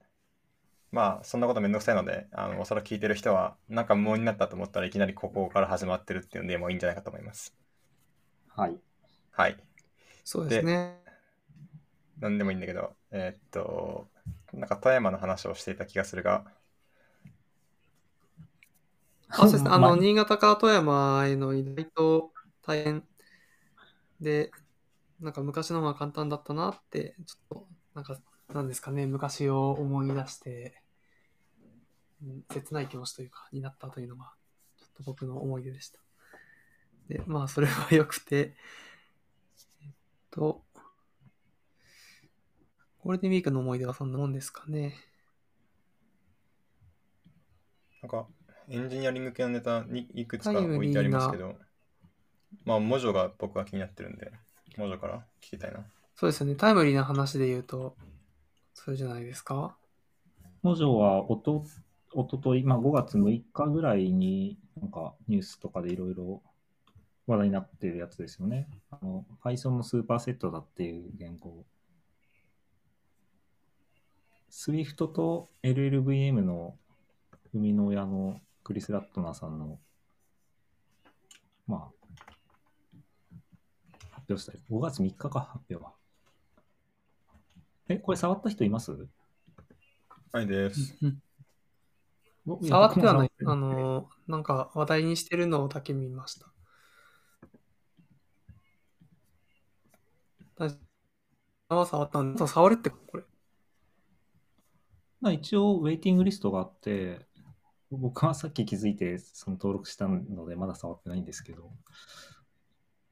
[0.93, 7.53] まあ、そんなことめんどくさいので、あの、おそらく聞いてる人は、なんか無音になったと思ったらいきなりここから始まってるっていうので、もういいんじゃないかと思います。
[8.47, 8.77] はい。
[9.31, 9.57] はい。
[10.23, 11.03] そうですね。
[12.19, 14.07] なんでもいいんだけど、えーっと、
[14.53, 16.45] なんか富山の話をしていた気がするが、
[19.29, 19.69] あ、そうですね。
[19.71, 23.03] あの、ま新潟から富山への移動と大変
[24.21, 24.51] で、
[25.19, 28.19] なんか昔の方が簡単だったなって、ちょっと、なんか、
[28.53, 30.81] なんですかね、昔を思い出して、
[32.23, 34.33] うん切ない気持ちというか、になったというのが、
[34.79, 35.99] ちょっと僕の思い出でした。
[37.07, 38.55] で、まあ、それは良くて、
[39.83, 39.91] えっ
[40.31, 40.64] と、
[43.05, 44.95] ゴールデンウィークの思い出はそんなもんですかね。
[48.01, 48.25] なんか、
[48.67, 51.53] エンジニアリング系のネタにいくつか置いてありますけど、
[52.63, 54.31] まあ、文字が僕は気になってるんで、
[54.77, 55.85] 文字から聞きたいな。
[56.15, 56.55] そうですよね。
[56.55, 57.95] タイムリーな話で言うと、
[58.73, 59.77] それじゃないですか？
[60.63, 61.63] 文章はおと、
[62.11, 66.41] おととい、まあ5月6日ぐらいに、なんかニュースとかでいろいろ
[67.27, 68.67] 話題になってるやつですよね。
[68.89, 71.65] あの、Python のスーパーセットだっていう言語。
[74.55, 76.77] Swift と LLVM の
[77.51, 79.81] 生みの親のクリス・ラットナーさんの、
[81.67, 81.91] まあ、
[84.11, 84.61] 発表したい。
[84.69, 85.91] 5月3日か、発表は。
[87.89, 88.93] え、これ触った人います？
[90.31, 90.95] はいです。
[92.63, 93.31] 触ってはない。
[93.45, 96.47] あの、なんか話題にしてるのだけ見ました。
[101.67, 103.23] あ触ったんそう触るってこれ。
[105.21, 107.25] まあ、一応、ウェイティングリストがあって、
[107.91, 111.71] 僕はさっき気づいてその登録したので、まだ触ってないんですけど、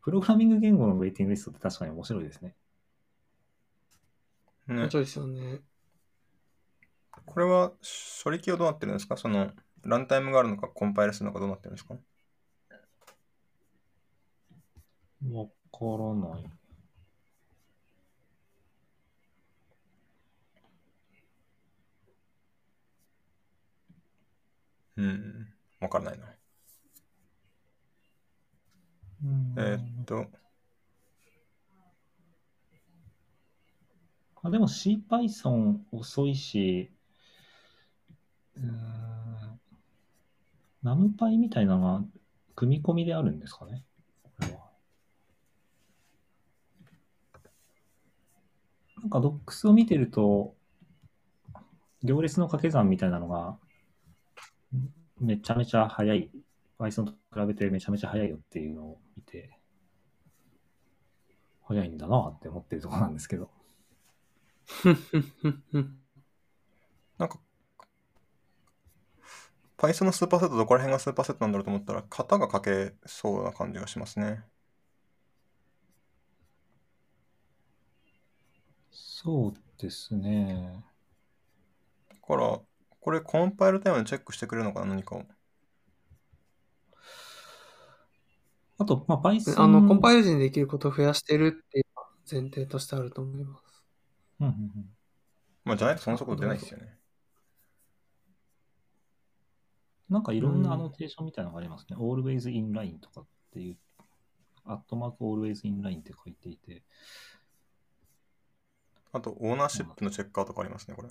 [0.01, 2.55] プログラミング言語のウェイティングリストって確かに面白いですね。
[4.67, 5.61] ね面白いですよね。
[7.25, 7.71] これは
[8.23, 9.15] 処理器はどうなってるんですか？
[9.15, 9.51] その、
[9.83, 11.93] ランタイムがあるのか、コンパイルするのかどうなってるんですか？
[15.31, 15.49] わか
[15.81, 16.43] らない。
[24.95, 25.47] うん、
[25.79, 26.25] わからないな。
[29.58, 30.25] えーっと、
[34.43, 36.91] あでも CPython 遅いし、
[38.58, 39.60] うーん、
[40.84, 42.06] NumPy みたいなのが
[42.56, 43.86] 組み込みであるんですかね？
[48.97, 50.56] なんか Docs を見てると、
[52.03, 53.58] 行列の掛け算みたいなのが
[55.19, 56.29] めちゃめちゃ早い。
[56.79, 59.57] Python と比べてめちゃめちゃ早いよっていうのを見て、
[61.63, 63.49] 早いんだなって思ってるところなんですけど。
[67.17, 67.39] なんか、
[69.77, 74.43] Python のスーパーセットどこら辺がスーパーセットなんだろうと思ったら、型が書けそうな感じがしますね。
[78.91, 80.86] そうですね。
[82.09, 82.62] だから、
[83.03, 85.23] これコンパイルタイムでチェックしてくれるのかな、何かを。
[88.77, 89.61] あと、まあ、Python。
[89.61, 91.85] あの、コンパイル時にできることを増やしてるっていう
[92.29, 93.83] 前提としてあると思います。
[94.39, 94.89] うんうんうん
[95.65, 96.97] まあ、じゃないとその速度出ないですよね。
[100.09, 101.95] なんかいろんなうんアノテーションみたいなのがありますね。
[101.97, 103.77] always in line とかっっていう、
[104.65, 106.81] アットマーク always in line って書いていて、
[109.11, 111.09] あと、オーナーシップのチェッカーとかありますね、これ。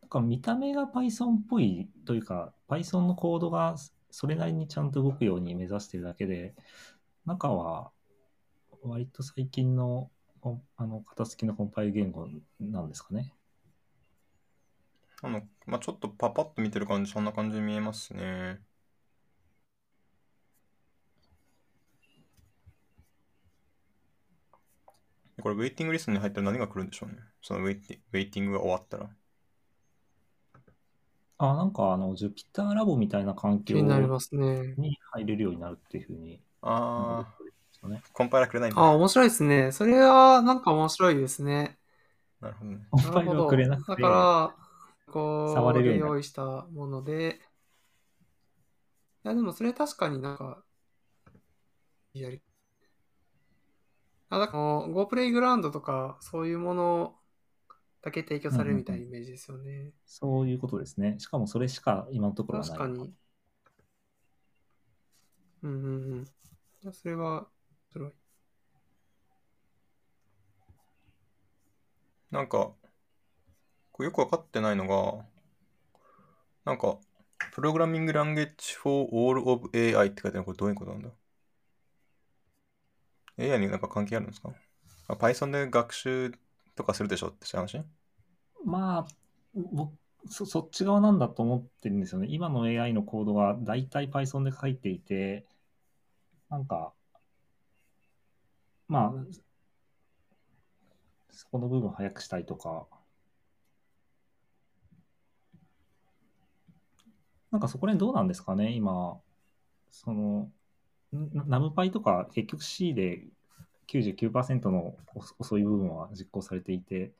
[0.00, 3.76] なんか見た目が Python っぽいというか、Python のコードが
[4.10, 6.54] それなりにちゃんと動くように目指してるだけで、
[7.24, 7.90] 中は
[8.82, 10.10] 割と最近の
[10.76, 12.28] あの型付きのコンパイル言語
[12.60, 13.32] なんですかね。
[15.22, 18.60] あの、まあ、ちょっとパパッと見てる感じ、そんな感じに見えますね。
[25.40, 27.18] これ、ウェイティングリストに入ったら何が来るんでしょうね。
[27.40, 29.10] そのウェイウェイティングが終わったら。
[31.50, 34.74] あ、なんかあの Jupyter ラボみたいな環境気になりますね。
[34.76, 37.50] に入れるようになるっていうふうにああ、で
[37.80, 38.02] すね。
[38.12, 38.80] コンパイラーくれないんだ。
[38.80, 39.72] あ、面白いですね。
[39.72, 41.78] それはなんか面白いですね。
[42.40, 42.86] なるほどね。
[42.90, 43.48] コンパイルはなるほど。
[43.48, 44.54] くれなくて、だか
[45.08, 47.40] ら、こう、触れるようになるで用意したもので、
[49.24, 50.62] いや、でもそれ確かになんか、
[52.14, 52.40] やり、
[54.30, 57.21] あ、だから、Go プレイグラウンドとか、そういうもの
[58.02, 59.92] だけ提供されるみたいなイメージですよね。
[60.06, 61.16] そういうことですね。
[61.18, 62.78] しかもそれしか今のところはない。
[62.78, 63.14] 確かに。
[65.62, 66.26] うんうん
[66.84, 66.92] うん。
[66.92, 67.46] それは、
[67.92, 68.10] それは、
[72.30, 72.72] なんか、
[73.92, 75.24] これよくわかってないのが、
[76.64, 76.98] なんか、
[77.52, 81.10] プログラミングランゲージ for all of AI って書いてあるのこれどういうことなんだ
[83.38, 84.52] ?AI になんか関係あるんですか？
[85.08, 86.32] あ ?Python で学習
[86.74, 87.82] とかするでしょって話？
[88.64, 89.06] まあ、
[89.54, 89.92] 僕
[90.28, 92.28] そそっち側なんだと思ってるんですよね。
[92.30, 95.46] 今の AI のコードが大体 Python で書いていて、
[96.48, 96.92] なんか、
[98.88, 99.34] まあ、
[101.30, 102.86] そこの部分早くしたいとか、
[107.50, 109.18] なんかそこら辺どうなんですかね、今、
[109.90, 110.50] その、
[111.12, 113.24] ナムパイとか結局 C で
[113.92, 117.12] 99%の遅遅い部分は実行されていて、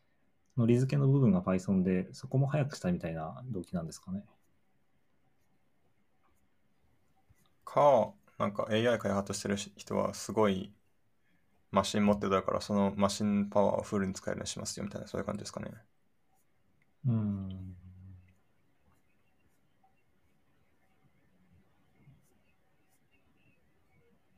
[0.57, 4.25] のり付けの部分が Python で、そこも早くしたいみたいな動機なんですかね。
[7.65, 10.73] か、なんか AI 開発してる人はすごい
[11.73, 15.73] マシン持ってたから、そのマシンパワーをフルに使えるようにしますよみたいな、そういう感じですかね。
[17.07, 17.72] うん。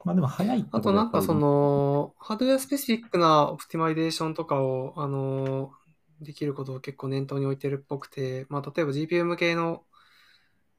[0.04, 5.72] まあでも早いってこあとなんかその、ハードウェアスペシフィックなオプティマイゼーションとかを、あの、
[6.20, 9.82] できることを結構念頭に置いてるっぽくて、まあ例えば GPU 向けの、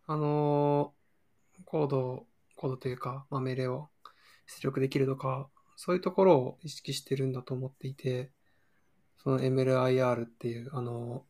[0.07, 0.93] あの、
[1.65, 3.89] コード、コードというか、まあ命令を
[4.45, 8.31] 出力できるとか、そういうところを意識してるんだと思っていて、
[9.23, 11.25] その MLIR っていう、あの、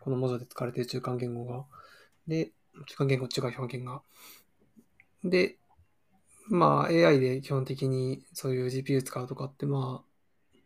[0.00, 1.64] この文字で使われている中間言語が、
[2.28, 2.52] で、
[2.86, 4.02] 中間言語、違う表現が。
[5.24, 5.58] で、
[6.48, 10.58] まあ AI で基本的にそういう GPU 使うとかってまあ、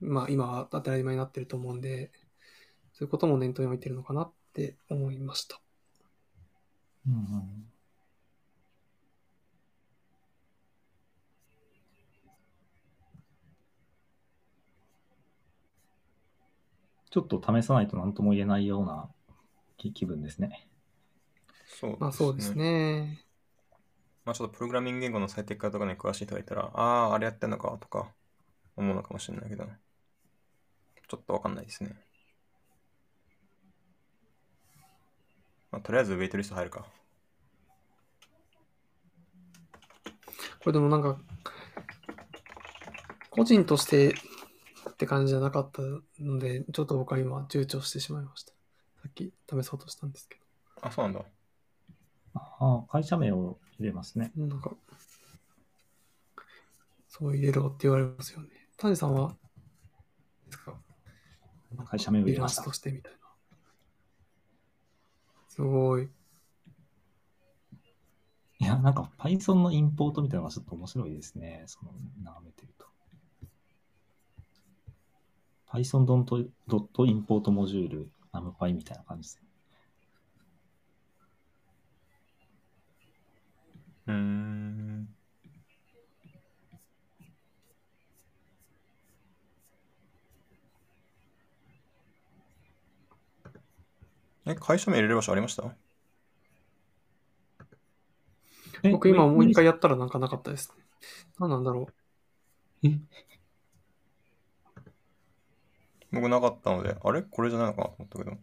[0.00, 2.10] まあ今は当たり前になってると思うんで、
[2.92, 5.60] そういうことも念頭に置いてるのかなって思いました。
[7.06, 7.72] うんうん
[17.12, 19.06] ちょっと試さないと何とも言えないような
[19.76, 20.66] 気気分ですね。
[21.66, 22.54] そうまあそうです。
[22.54, 23.21] ね。
[24.24, 28.12] まあちょっとプログラミング言語の最適化とかに詳しい人がいたら、ああ、あれやってんのかとか
[28.76, 29.64] 思うのかもしれないけど、
[31.08, 31.96] ちょっとわかんないですね。
[35.70, 36.86] まあ、とりあえずウェイトリスト入るか。
[40.60, 41.18] これでもなんか、
[43.30, 44.14] 個人として
[44.90, 45.82] って感じじゃなかった
[46.22, 48.52] ので、ちょっと僕は今躊躇してしまいました。
[49.02, 50.38] さっき試そうとしたんですけ
[50.82, 51.24] あ、そうなんだ。
[52.34, 54.32] ああ、会社名を入れますね。
[54.36, 54.72] ど、なんか、
[57.08, 58.48] そう入れろって言われますよね。
[58.76, 59.36] 谷さんは、
[60.46, 60.74] ですか？
[61.86, 62.72] 会社名を入れましたと。
[62.72, 63.18] してみたいな。
[65.48, 66.08] すごい。
[68.58, 71.64] いや、なんか Python のインポートみたいなのがちょっと面白いですね。
[71.66, 72.86] その眺めてると。
[75.66, 79.41] Python ドットドットインポートモジュール、NumPy みたいな感じで
[84.12, 85.08] うーん。
[94.44, 95.74] え、会社名入れる場所ありました？
[98.82, 100.84] え僕今もう一回ややったらなんかなかったですね。
[101.38, 101.88] 何なんだろ
[102.82, 102.88] う。
[102.88, 102.98] え？
[106.10, 107.22] 僕なかったので、あれ？
[107.22, 108.36] これじゃないのかなと思ったけど。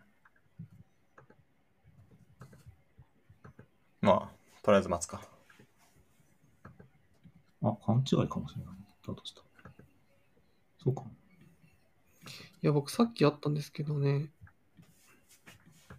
[4.02, 5.22] まあ、とりあえず待つか。
[7.70, 8.76] あ、勘違いかもしれない。
[9.08, 9.46] だとしたら。
[10.84, 11.04] そうか。
[12.62, 14.32] いや、僕さっきやったんですけどね、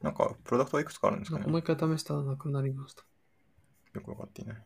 [0.02, 3.02] なんか、プロダクトはいくつかあるんですかねなんかもう一回試したらなくなりました。
[3.94, 4.64] よくわかっていない。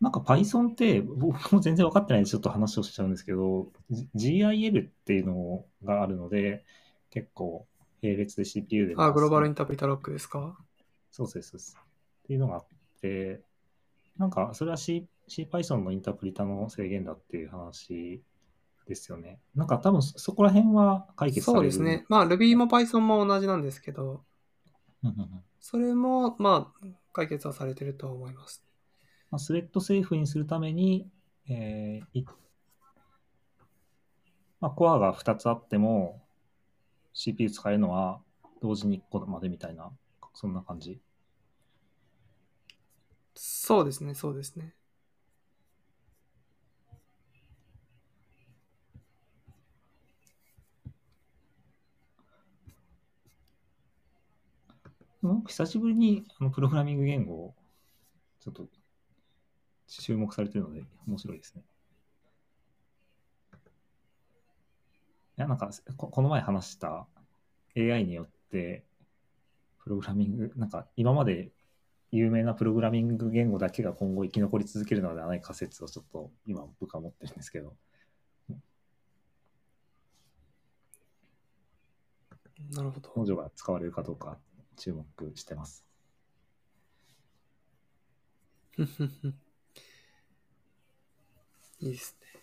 [0.00, 6.64] なんか Python って僕も全然分かってないんでちょっと話をしちゃうんですけど、G- GIL っていうのがあるので、
[7.10, 7.66] 結構
[8.02, 8.94] 並列で CPU で。
[8.98, 10.58] あ、グローバルインタープリタロックですか？
[11.12, 11.78] そうです、そうです。
[11.78, 12.64] っていうのがあっ
[13.00, 13.42] て、
[14.18, 18.22] なんかそれは C、CPython のインタープリタの制限だっていう話
[18.86, 19.40] ですよね。
[19.54, 21.72] なんか多分そそこら辺は解決される。
[21.72, 22.04] そうですね。
[22.08, 24.24] まあ Ruby も Python も同じなんですけど。
[25.60, 28.64] それもまあ解決はされてるとは思います。
[29.30, 31.08] まあ、スレッドセーフにするために、
[31.48, 32.26] えーい
[34.60, 36.22] まあ、コアが2つあっても
[37.14, 38.20] CPU 使えるのは
[38.60, 39.90] 同時に1個までみたいな、
[40.34, 41.00] そんな感じ。
[43.34, 44.74] そうですね、そうですね。
[55.22, 57.54] でも久しぶりにあのプログラミング言語を
[58.40, 58.66] ちょっと
[59.86, 61.62] 注目されてるので面白いですね。
[65.38, 67.06] いや、なんかここの前話した
[67.76, 68.84] AI によって
[69.82, 71.52] プログラミング、なんか今まで
[72.10, 77.74] 有名なプログラミング言語だけが今後生き残り続けるのではない仮説をちょっと今僕は持ってるんですけど。
[82.70, 83.08] なるほど。
[83.08, 84.38] 彼女が使われるかどうか
[84.76, 85.06] 注目
[85.36, 85.84] してます。
[91.80, 92.42] いいですね。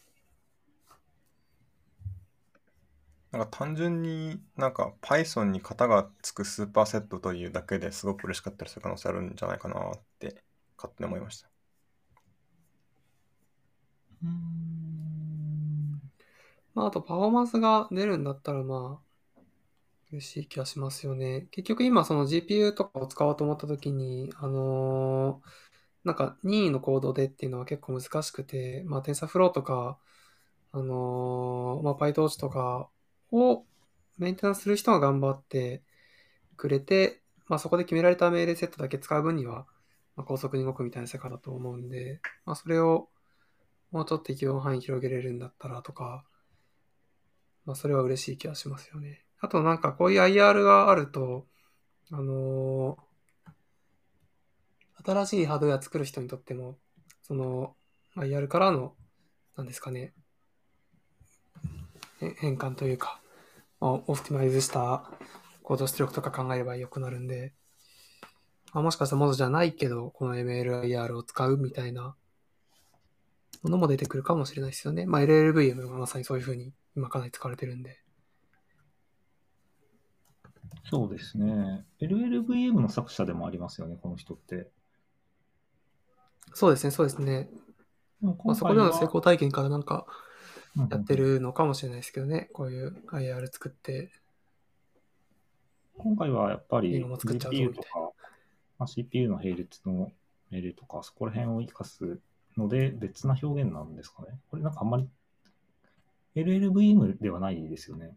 [3.32, 10.44] なんか単純になんか Python に型がつくスーパーセットというだけですごく嬉しかったりする可能性あるんじゃないかなって
[10.78, 11.50] 勝手に思いました。
[16.74, 19.09] まあ、あとパフォーマンスが出るんだったらまあ、
[20.12, 21.48] 嬉しい気がしますよね。
[21.52, 25.50] 結局今その GPU とかを使おうと思った時に、あのー
[26.06, 30.00] なんか任意のコードでっていうのは結構難しくて、まあ TensorFlow とか、
[30.72, 32.90] あのーまあ PyTorch とか
[33.32, 33.66] を
[34.18, 35.84] メンテナンスする人が頑張って
[36.58, 39.68] くれて、まあそこで決められた命令セットだけ使う分には、
[40.16, 43.10] まあ、高速に動くみたいな世界だと思うんで、まあそれを
[43.92, 46.26] もうちょっと適用範囲広げれるんだったらとか、
[47.66, 49.29] まあ、それは嬉しい気がしますよね。
[49.42, 51.48] あと、なんか、こういう IR があると、
[52.12, 53.10] あのー
[55.06, 56.78] 新しいハードウェア作る人にとっても、
[57.24, 57.76] その
[58.18, 58.94] IR からの、
[59.56, 60.14] なんですかね、
[62.20, 63.22] 変換というか、
[63.80, 65.10] オプティマイズした
[65.64, 67.54] コード出力とか考えれば良くなるんで、
[68.74, 72.16] まあ、もしかしたらモードじゃないけど、この MLIR を使うみたいな
[73.64, 75.06] ものも出てくるかもしれないですよね。
[75.06, 78.00] まあ、LLVM がまさにそういうふうに今かなり使われてるんで。
[80.90, 81.86] そうですね。
[82.02, 84.70] LLVM の作者でもありますよね、この人って。
[86.54, 87.50] そうですね、そうですね。
[88.22, 90.06] まあ、そこでの成功体験からなんか
[90.90, 92.50] やってるのかもしれないですけどね。
[92.54, 94.12] こういう IR 作って。
[95.98, 98.00] 今回はやっぱりいいのも作っちゃうぞ GPU みたいとか、
[98.80, 100.12] まあ、CPU の並列の
[100.50, 102.20] 命令とか、そこら辺を活かす
[102.58, 104.40] ので別な表現なんですかね。
[104.50, 105.08] これなんかあんまり
[106.36, 108.16] LLVM ではないですよね。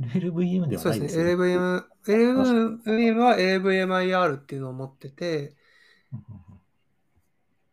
[0.00, 0.98] LLVM ではそうでね。
[0.98, 1.24] ないですね。
[1.34, 5.54] LLVM、LLVM は LLVMIR っていうのを持ってて、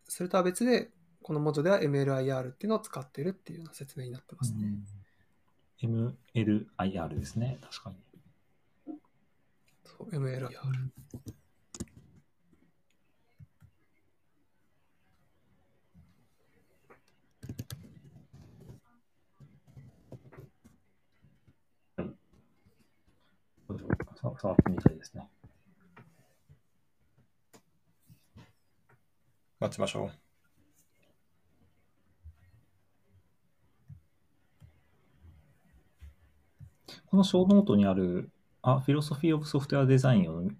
[0.08, 0.90] それとは別で、
[1.22, 4.58] このモジュでは MLIR っていうのを使ってるっていうような説明になってますね。
[4.64, 4.84] うん
[6.34, 7.96] MLIR ですね、確かに。
[9.84, 10.48] そう、MLIR。
[23.72, 25.28] さ触ってみたいですね。
[29.60, 30.10] 待ちましょう。
[37.06, 38.30] このショーノートにある、
[38.62, 40.50] A Philosophy of Software Design をよ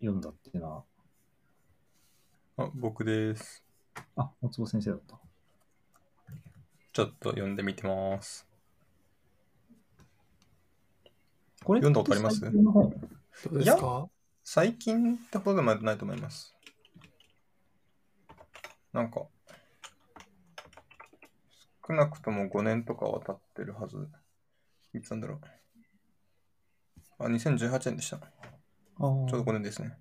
[0.00, 0.84] 読んだっていうのは、
[2.58, 3.64] あ、僕です。
[4.16, 5.18] あ、大坪先生だった。
[6.92, 8.45] ちょっと読んでみてます。
[11.66, 12.40] これ読んだことあります？
[12.40, 12.48] ど
[13.50, 14.08] うですか？
[14.44, 16.54] 最近ってほどでもないと思います。
[18.92, 19.26] なんか、
[21.88, 24.08] 少なくとも5年とかは経ってるはず。
[24.94, 25.40] いつなんだろ
[27.18, 27.24] う。
[27.24, 28.18] あ、2018年でした。
[28.18, 29.98] ちょうど5年ですね。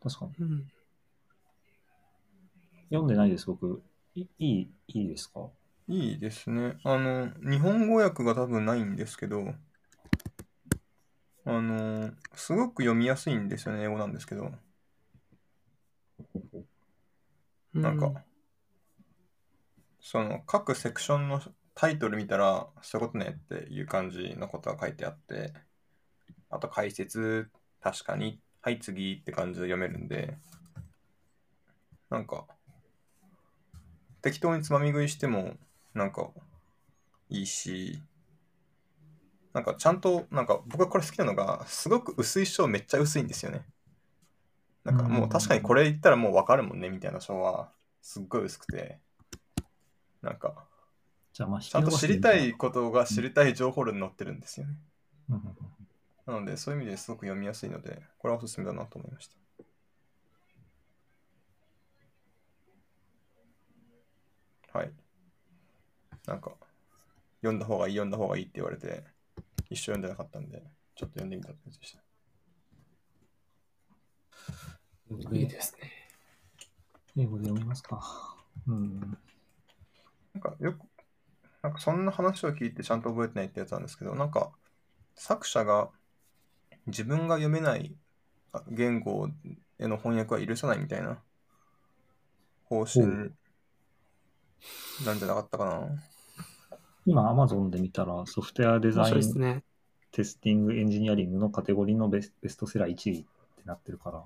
[0.00, 0.32] 確かに。
[0.38, 0.68] うん。
[2.90, 3.82] 読んでないです、僕。
[4.14, 5.48] いいい、いいですか？
[5.88, 6.76] いいですね。
[6.84, 9.54] あの、日本語訳が多分ないんですけど、
[11.46, 14.50] あの、すごく読みやすいんですよね、英語なんですけど。
[17.74, 18.24] なんか、
[20.00, 21.40] その各セクションの
[21.74, 25.52] タイトル見たら、そういうことねっていう感じのことが書いてあって、
[26.48, 30.38] あと解説、確かに、はい次って感じで読めるんで、
[32.08, 32.46] なんか、
[34.22, 35.56] 適当につまみ食いしても、
[35.92, 36.30] なんか、
[37.28, 38.00] いいし、
[39.54, 43.64] なんかちゃんと、なんか僕がこれ好きなのが、すごく薄い章めっちゃ薄いんですよね。
[44.82, 48.98] なんかもう確かにこれ言ったらもうわかるもんねみたいな章は、すっごい薄くて、
[50.22, 50.66] なんか、
[51.32, 53.28] ちゃんと知りたいことが知る。
[53.28, 54.74] りたい情報量に載ってるんですよね。
[56.26, 59.28] なので、そういう意味ですごく読みやすいので、これはおすすめだなと思いまし
[64.72, 64.78] た。
[64.78, 64.92] はい。
[66.26, 66.52] なんか、
[67.40, 69.13] 読んだ方がいい、読んだ方がいいって言われて、
[69.74, 70.62] 一生読んでなかったんで、
[70.94, 72.02] ちょっと読んでみたってやつでした。
[75.32, 75.90] いいですね。
[77.16, 78.36] 英語で読みますか。
[78.66, 79.00] うん。
[80.34, 80.78] なんかよく、
[81.62, 84.52] なんかそんな話を聞いてちゃんと覚えてないってやつなんですけど、なんか
[85.14, 85.90] 作者が
[86.86, 87.94] 自分が読めない
[88.52, 89.28] あ言語
[89.78, 91.18] への翻訳は許さないみたいな
[92.64, 93.06] 方針
[95.04, 96.13] なんじゃなかったかな。
[97.06, 99.64] 今、Amazon で見たら、ソフトウェアデザ面イン、ね。
[100.10, 103.28] テスティング、エンジニアリングのカテゴリーのベスベストセラー1位って
[103.64, 104.22] なってるから、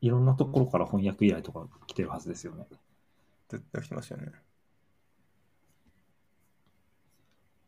[0.00, 2.66] いろんなところから翻訳依頼とか来てるはずですよね。
[3.48, 4.32] 絶対来てますよね。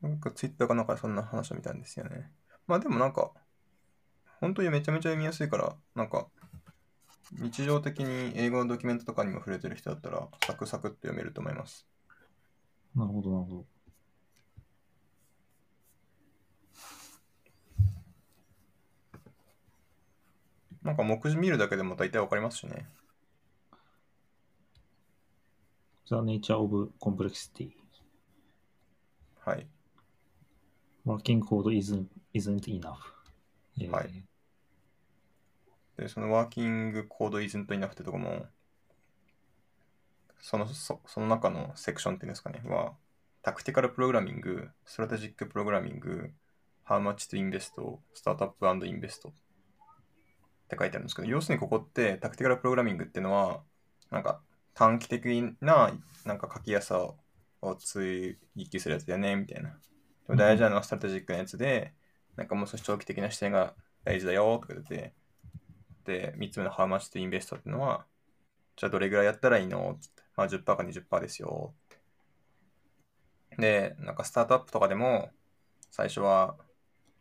[0.02, 2.30] なんかツイッターかなんかでそんな話を見たんですよね。
[2.66, 3.32] まあでもなんか、
[4.40, 6.28] 本当にめちゃめちゃ読みやすいから、なんか、
[7.32, 11.86] 日常的に英語のドキュメントとかにも触れてる人だったら、サクサクって読めると思います。
[12.94, 13.64] なるほど、なるほど。
[20.82, 22.88] なんか目次見るだけでも大体わかりますしね。
[26.06, 27.70] The Nature of Complexity.
[29.44, 29.66] はい。
[31.06, 32.96] Working Code isn't, isn't enough.
[33.80, 34.24] えーはい
[35.96, 38.46] で、そのワーキングコードイズントイナフってとこも、
[40.40, 42.94] そのそその中のセクションっていうんですかね、は、
[43.42, 46.30] tactical programming、strategic programming、
[46.86, 47.74] How much to invest,
[48.14, 49.30] スタートアップ &invest
[50.70, 53.62] って書いてあるんですけど、要するにここって tactical programming っていうのは、
[54.10, 54.40] なんか
[54.74, 55.92] 短期的な
[56.24, 58.38] なんか書きやすさを追
[58.70, 59.70] 求するやつだよね、みたいな。
[59.70, 59.76] で
[60.28, 61.92] も大事なのは strategic なやつで、
[62.36, 65.12] なんかもう少し長期的な視点が大事だよとか言って、
[66.04, 68.06] で、3つ目の How much to invest っていうのは、
[68.76, 69.98] じゃあどれぐらいやったらいいの？
[70.00, 71.88] つって、まあ10%か20%ですよっ
[73.56, 73.60] て。
[73.60, 75.30] で、なんかスタートアップとかでも、
[75.90, 76.56] 最初は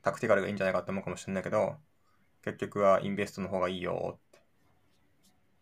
[0.04, 1.76] タクティカルがいいんじゃないかって思うかもしれないけど、
[2.52, 4.40] 結局はインベストの方がいいよって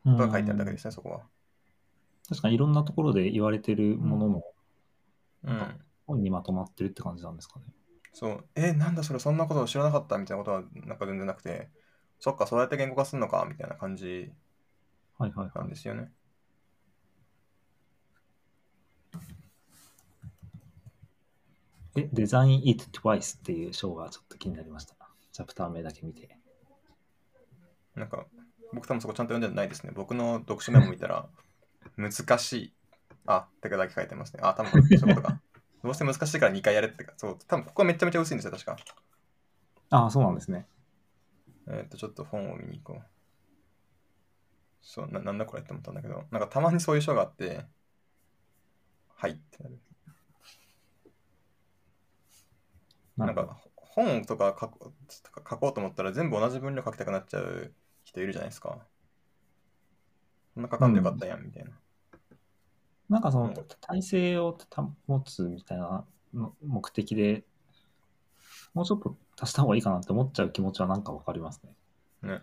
[0.06, 1.22] ことが書いてあるだけですね、そこは。
[2.30, 4.42] 確かにいろんなところで言われてるものの
[5.44, 5.80] うん。
[6.06, 7.66] 本にまとまってるって感じなんですかね。
[8.14, 11.70] そう、え、なんだそれ、そんなこと知らなかったみたいなことはなんか全然なくて、
[12.20, 14.32] そっか、そうやって言語化するのかみたいな感じ
[15.18, 15.60] はいはいはい。
[15.60, 16.12] なんですよね。
[21.96, 24.96] え、デザイン it twice っていう章がちょっと気になりました。
[25.32, 26.38] チャプター名だけ見て。
[27.98, 28.26] なんか、
[28.74, 29.92] 僕多分そこちゃんと読んでないですね。
[29.94, 31.28] 僕の読書メモ見たら、
[31.98, 32.74] 難しい。
[33.26, 34.42] あ、ってかだけ書いてますね。
[34.44, 35.42] あ、多分これそういうことか。
[35.84, 38.78] どうせ難しいから2回やれってか、そう、多分ここはめちゃめちゃ薄いんですよ、確か。
[39.90, 40.68] ああ、そうなんですね。
[41.68, 43.06] えっ、と、ちょっと本を見に行こう。
[44.82, 47.66] そうな、なんだこれって思ったんだけど、なんかたまにそういう章があって、
[49.16, 49.80] はいってなる。
[53.18, 57.74] なんか本とか書こう書こうと思ったら全部同じ分量書きたくなっちゃう
[58.18, 58.80] 人いるじゃないですか。
[60.54, 61.72] そんな書かんでよかったやん、みたいな。
[63.10, 64.58] なんかそのうん体制を
[65.08, 67.46] 保つみたいなの目的で
[68.74, 71.74] もうちょっと足した方がいいかなって思っちゃう気持ちはなんかわかりますね。
[72.30, 72.42] ね。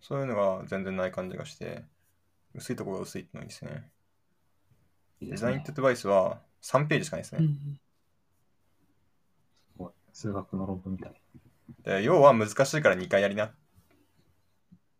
[0.00, 1.84] そういうのが全然ない感じがして、
[2.54, 3.90] 薄いところが薄いってのがいいですね。
[5.20, 7.40] いいですねデザインテッドバイスは3ページしかないですね。
[7.42, 7.80] うん。
[9.72, 11.12] すごい数学の論文みたい。
[11.84, 13.54] で要は難しいから2回やりなっ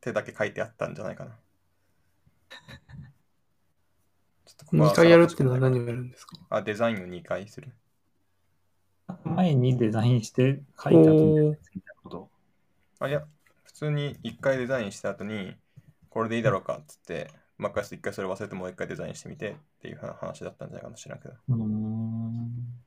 [0.01, 1.39] てだけ書いてあったんじゃないかな。
[4.45, 6.37] ちょっとここは2回やるっていうのは何をやるんですか？
[6.51, 7.73] あ、デザインを2回する。
[9.25, 11.57] 前にデザインして書いた後に。
[12.99, 13.27] あ、いや、
[13.65, 15.57] 普通に一回デザインした後に、
[16.09, 21.35] これでいいだろうかっつって、まあ、一回それ忘れてもう一回デザインしてみてっていう話だったんじゃないかな知らんけど。
[21.49, 22.83] うーん。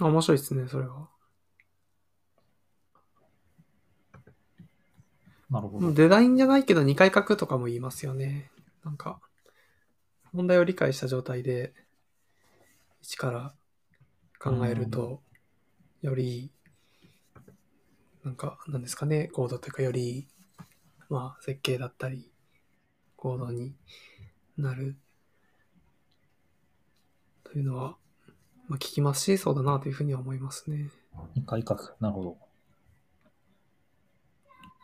[0.00, 1.08] あ面白いですね、それは。
[5.52, 5.92] なるほど。
[5.92, 8.50] デザインじゃないけど2回書くとかも言いますよね。
[8.84, 9.20] なんか、
[10.32, 11.74] 問題を理解した状態で、
[13.02, 13.54] 一から
[14.38, 15.20] 考えると、
[16.00, 16.50] より、
[18.24, 20.26] なんか、なんですかね、コードというか、より、
[21.10, 22.32] まあ、設計だったり、
[23.16, 23.74] コードに
[24.56, 24.96] なる、
[27.44, 27.98] というのは、
[28.68, 30.88] まあ、聞きますし、そうだなというふうには思いますね。
[31.34, 31.94] 二回書く。
[32.00, 32.38] なるほど。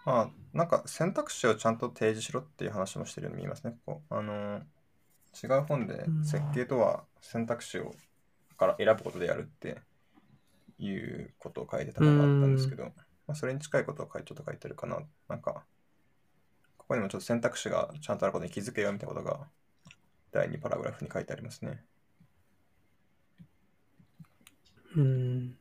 [0.05, 3.77] まあ、なんか選択肢をちゃんと提示しろっていう話もしてるように見えますね。
[3.85, 4.63] ここあの
[5.43, 7.95] 違う本でうん設計とは選択肢を
[8.59, 9.79] から選ぶことでやるって
[10.79, 12.93] いうことを書いてたのがあったんですけど、ま
[13.29, 14.99] あ、それに近いことを書いちょっと書いてるかな。
[15.29, 15.65] なんか、
[16.77, 19.47] ここにもちょっと選択肢がちゃんとあることに気づけよみたいなことが
[20.33, 21.85] 第2パラグラフに書いてありますね。
[24.97, 25.58] うん。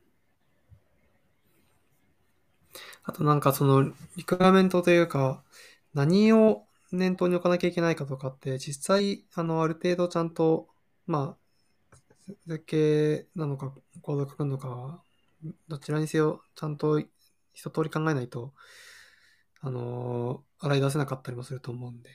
[3.08, 5.42] あとなんかそのリクエアメントというか、
[5.94, 10.68] 何を念頭に置かなきゃいけないかとかって、実際、あの、ある程度ちゃんと、
[11.06, 11.96] まあ、
[12.46, 15.02] 設計なのか、コード書くのか、
[15.68, 17.00] どちらにせよ、ちゃんと
[17.54, 18.52] 一通り考えないと、
[19.60, 22.10] あの洗い出せなかったりもすると思うんで、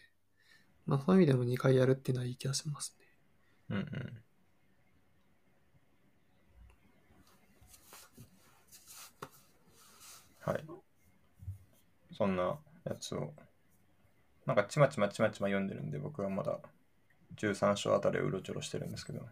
[0.85, 3.07] まあそういう意味でも2回やるっていうのはいい気がしますね。
[3.69, 4.23] うんうん。
[10.41, 10.82] はい。
[12.23, 13.33] そんなやつを、
[14.45, 16.57] なんかちまちまちまちま読んでるんで、僕はまだ
[17.35, 19.27] 13章あたりをうろちょろしてるんですけど、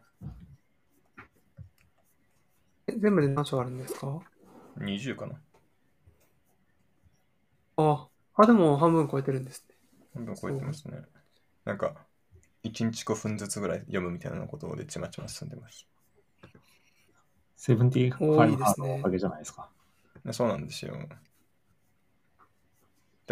[2.88, 4.20] え全部で何章あるんですか
[4.78, 5.36] ？20かな
[7.78, 9.76] あ、あ、でも半分超えてるんですね。
[10.14, 10.98] 半分超えてますね。
[11.64, 11.96] なんか、
[12.66, 15.88] 1日5分ずつぐらい読むみたいなことでちまちま進んでます。
[17.56, 19.70] セブンティフ多ァイブいですねのおかげじゃないですか。
[20.26, 20.98] ねそうなんですよ。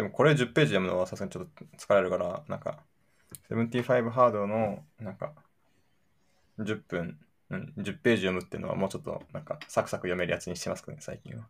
[0.00, 2.82] でもこれ10ページ読むのはさすがにちょっと疲れるから、なんか、
[3.50, 5.34] 75ハードの、なんか、
[6.58, 7.20] 10分、
[7.50, 11.46] うん、10ページ読むっていうのはもうちょっと、なんか、サクサク読めるやつにしてますかね、最近は。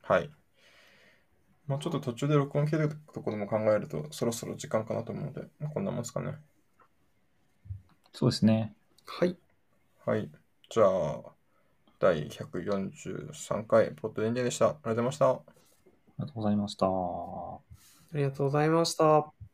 [0.00, 0.30] はい。
[1.66, 6.34] まあちょっと途中で録音切るところも考えると、そろそろ時間かなと思うので、まあこんなもんですかね。
[8.14, 8.74] そうですね。
[9.04, 9.36] はい。
[10.06, 10.30] はい。
[10.70, 11.33] じゃあ、
[12.04, 14.66] 第143回、ポッドエンジェでした。
[14.66, 15.30] ありがとうございました。
[15.30, 15.40] あ
[16.18, 16.86] りがとうございました。
[16.86, 17.60] あ
[18.12, 19.53] りがとうございました。